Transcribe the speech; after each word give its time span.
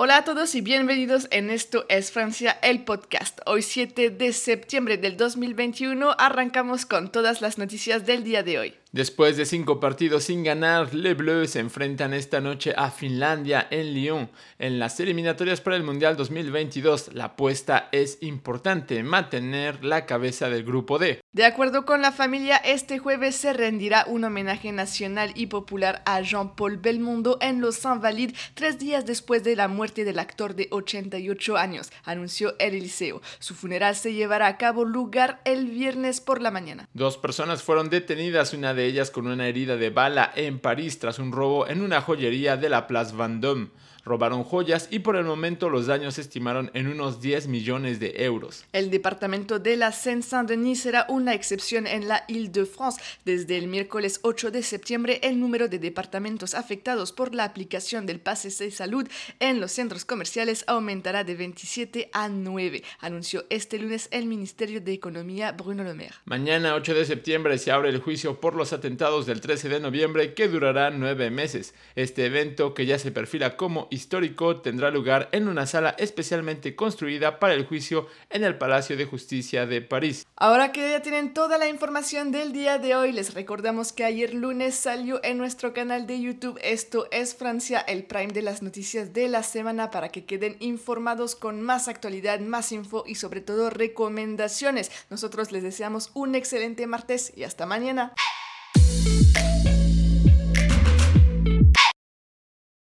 Hola 0.00 0.18
a 0.18 0.24
todos 0.24 0.54
y 0.54 0.60
bienvenidos 0.60 1.26
en 1.32 1.50
Esto 1.50 1.84
es 1.88 2.12
Francia, 2.12 2.56
el 2.62 2.84
podcast. 2.84 3.40
Hoy 3.46 3.62
7 3.62 4.10
de 4.10 4.32
septiembre 4.32 4.96
del 4.96 5.16
2021 5.16 6.14
arrancamos 6.16 6.86
con 6.86 7.10
todas 7.10 7.40
las 7.40 7.58
noticias 7.58 8.06
del 8.06 8.22
día 8.22 8.44
de 8.44 8.60
hoy. 8.60 8.74
Después 8.92 9.36
de 9.36 9.44
cinco 9.44 9.80
partidos 9.80 10.24
sin 10.24 10.42
ganar, 10.42 10.94
Les 10.94 11.14
Bleus 11.14 11.50
se 11.50 11.60
enfrentan 11.60 12.14
esta 12.14 12.40
noche 12.40 12.72
a 12.74 12.90
Finlandia 12.90 13.68
en 13.70 13.92
Lyon. 13.92 14.30
En 14.58 14.78
las 14.78 14.98
eliminatorias 14.98 15.60
para 15.60 15.76
el 15.76 15.82
Mundial 15.82 16.16
2022, 16.16 17.12
la 17.12 17.24
apuesta 17.24 17.90
es 17.92 18.16
importante, 18.22 19.02
mantener 19.02 19.84
la 19.84 20.06
cabeza 20.06 20.48
del 20.48 20.64
grupo 20.64 20.98
D. 20.98 21.20
De 21.32 21.44
acuerdo 21.44 21.84
con 21.84 22.00
la 22.00 22.12
familia, 22.12 22.56
este 22.56 22.98
jueves 22.98 23.36
se 23.36 23.52
rendirá 23.52 24.06
un 24.08 24.24
homenaje 24.24 24.72
nacional 24.72 25.32
y 25.34 25.48
popular 25.48 26.02
a 26.06 26.22
Jean-Paul 26.22 26.78
Belmondo 26.78 27.36
en 27.42 27.60
los 27.60 27.84
Invalides, 27.84 28.38
tres 28.54 28.78
días 28.78 29.04
después 29.04 29.44
de 29.44 29.54
la 29.54 29.68
muerte 29.68 30.06
del 30.06 30.18
actor 30.18 30.54
de 30.54 30.68
88 30.70 31.58
años, 31.58 31.92
anunció 32.04 32.54
el 32.58 32.74
Eliseo. 32.74 33.20
Su 33.38 33.54
funeral 33.54 33.96
se 33.96 34.14
llevará 34.14 34.46
a 34.46 34.56
cabo 34.56 34.86
lugar 34.86 35.42
el 35.44 35.66
viernes 35.66 36.22
por 36.22 36.40
la 36.40 36.50
mañana. 36.50 36.88
Dos 36.94 37.18
personas 37.18 37.62
fueron 37.62 37.90
detenidas, 37.90 38.54
una 38.54 38.77
de 38.78 38.86
ellas 38.86 39.10
con 39.10 39.26
una 39.26 39.48
herida 39.48 39.76
de 39.76 39.90
bala 39.90 40.32
en 40.36 40.60
París 40.60 41.00
tras 41.00 41.18
un 41.18 41.32
robo 41.32 41.66
en 41.68 41.82
una 41.82 42.00
joyería 42.00 42.56
de 42.56 42.68
la 42.68 42.86
Place 42.86 43.14
Vendôme 43.14 43.68
robaron 44.08 44.42
joyas 44.42 44.88
y 44.90 45.00
por 45.00 45.14
el 45.16 45.24
momento 45.24 45.68
los 45.68 45.86
daños 45.86 46.14
se 46.14 46.22
estimaron 46.22 46.70
en 46.74 46.88
unos 46.88 47.20
10 47.20 47.46
millones 47.46 48.00
de 48.00 48.24
euros. 48.24 48.64
El 48.72 48.90
departamento 48.90 49.58
de 49.58 49.76
la 49.76 49.92
Seine-Saint-Denis 49.92 50.80
será 50.80 51.06
una 51.08 51.34
excepción 51.34 51.86
en 51.86 52.08
la 52.08 52.24
Île-de-France. 52.26 53.00
Desde 53.24 53.58
el 53.58 53.68
miércoles 53.68 54.20
8 54.22 54.50
de 54.50 54.62
septiembre, 54.62 55.20
el 55.22 55.38
número 55.38 55.68
de 55.68 55.78
departamentos 55.78 56.54
afectados 56.54 57.12
por 57.12 57.34
la 57.34 57.44
aplicación 57.44 58.06
del 58.06 58.18
pase 58.18 58.48
de 58.48 58.70
salud 58.70 59.06
en 59.40 59.60
los 59.60 59.72
centros 59.72 60.04
comerciales 60.04 60.64
aumentará 60.66 61.22
de 61.22 61.34
27 61.34 62.10
a 62.12 62.28
9, 62.28 62.82
anunció 63.00 63.44
este 63.50 63.78
lunes 63.78 64.08
el 64.10 64.26
Ministerio 64.26 64.80
de 64.80 64.92
Economía 64.92 65.52
Bruno 65.52 65.84
Le 65.84 65.92
Maire. 65.92 66.14
Mañana 66.24 66.74
8 66.74 66.94
de 66.94 67.04
septiembre 67.04 67.58
se 67.58 67.70
abre 67.70 67.90
el 67.90 67.98
juicio 67.98 68.40
por 68.40 68.54
los 68.54 68.67
atentados 68.72 69.26
del 69.26 69.40
13 69.40 69.68
de 69.68 69.80
noviembre 69.80 70.34
que 70.34 70.48
durará 70.48 70.90
nueve 70.90 71.30
meses. 71.30 71.74
Este 71.94 72.26
evento, 72.26 72.74
que 72.74 72.86
ya 72.86 72.98
se 72.98 73.12
perfila 73.12 73.56
como 73.56 73.88
histórico 73.90 74.60
tendrá 74.60 74.90
lugar 74.90 75.28
en 75.32 75.48
una 75.48 75.66
sala 75.66 75.94
especialmente 75.98 76.76
construida 76.76 77.38
para 77.38 77.54
el 77.54 77.66
juicio 77.66 78.06
en 78.30 78.44
el 78.44 78.58
Palacio 78.58 78.96
de 78.96 79.04
Justicia 79.04 79.66
de 79.66 79.80
París. 79.82 80.26
Ahora 80.36 80.72
que 80.72 80.90
ya 80.90 81.02
tienen 81.02 81.34
toda 81.34 81.58
la 81.58 81.68
información 81.68 82.32
del 82.32 82.52
día 82.52 82.78
de 82.78 82.94
hoy, 82.94 83.12
les 83.12 83.34
recordamos 83.34 83.92
que 83.92 84.04
ayer 84.04 84.34
lunes 84.34 84.74
salió 84.74 85.20
en 85.24 85.38
nuestro 85.38 85.72
canal 85.72 86.06
de 86.06 86.20
YouTube 86.20 86.58
Esto 86.62 87.08
es 87.10 87.34
Francia, 87.34 87.80
el 87.80 88.04
prime 88.04 88.32
de 88.32 88.42
las 88.42 88.62
noticias 88.62 89.12
de 89.12 89.28
la 89.28 89.42
semana 89.42 89.90
para 89.90 90.10
que 90.10 90.24
queden 90.24 90.56
informados 90.60 91.34
con 91.34 91.60
más 91.60 91.88
actualidad, 91.88 92.40
más 92.40 92.72
info 92.72 93.04
y 93.06 93.16
sobre 93.16 93.40
todo 93.40 93.70
recomendaciones. 93.70 94.90
Nosotros 95.10 95.52
les 95.52 95.62
deseamos 95.62 96.10
un 96.14 96.34
excelente 96.34 96.86
martes 96.86 97.32
y 97.36 97.44
hasta 97.44 97.66
mañana. 97.66 98.12